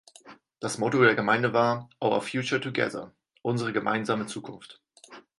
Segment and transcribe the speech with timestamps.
[0.59, 3.13] Das Motto der Gemeinde war "Our Future Together",
[3.43, 4.81] „Unsere gemeinsame Zukunft“.